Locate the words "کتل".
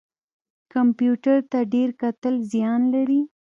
2.01-2.35